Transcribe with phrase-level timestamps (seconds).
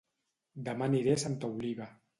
[0.69, 1.95] Dema aniré a Santa Oliva